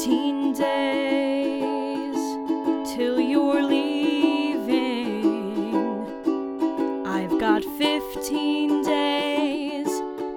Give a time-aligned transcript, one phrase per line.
[0.00, 2.16] 15 days
[2.90, 5.26] till you're leaving.
[7.06, 9.88] I've got 15 days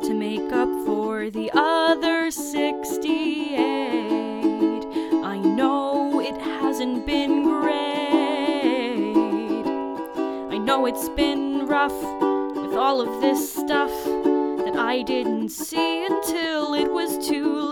[0.05, 4.85] to make up for the other 68.
[5.23, 9.15] I know it hasn't been great.
[10.53, 12.03] I know it's been rough
[12.53, 13.93] with all of this stuff
[14.65, 17.62] that I didn't see until it was too late.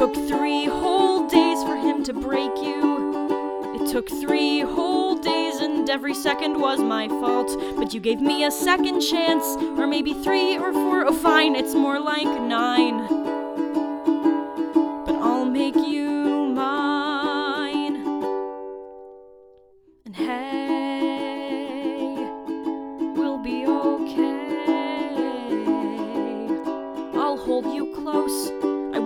[0.00, 3.28] Took three whole days for him to break you.
[3.74, 7.54] It took three whole days, and every second was my fault.
[7.76, 9.44] But you gave me a second chance,
[9.78, 11.04] or maybe three or four.
[11.04, 13.06] Oh, fine, it's more like nine.
[15.04, 16.08] But I'll make you
[16.46, 17.96] mine.
[20.06, 22.14] And hey,
[23.16, 24.46] we'll be okay.
[27.18, 28.50] I'll hold you close,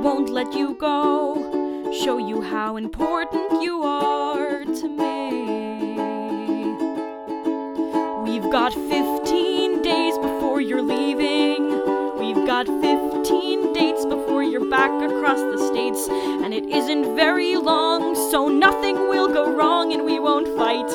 [0.05, 1.91] won't let you go.
[1.91, 5.57] Show you how important you are to me.
[8.23, 11.71] We've got 15 days before you're leaving.
[12.19, 16.07] We've got 15 dates before you're back across the states.
[16.11, 20.94] And it isn't very long, so nothing will go wrong and we won't fight.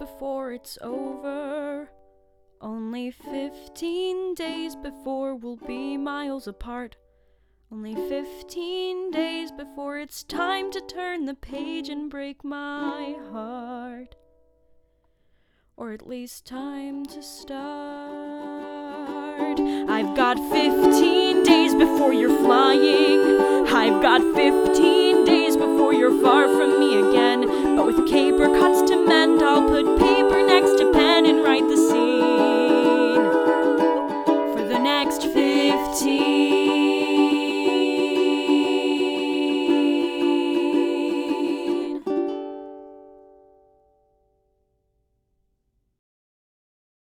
[0.00, 1.90] Before it's over.
[2.62, 6.96] Only 15 days before we'll be miles apart.
[7.70, 14.16] Only 15 days before it's time to turn the page and break my heart.
[15.76, 17.60] Or at least time to start.
[19.60, 23.66] I've got 15 days before you're flying.
[23.68, 24.89] I've got 15
[28.40, 29.42] paper cuts to mend.
[29.42, 31.99] I'll put paper next to pen and write the scene.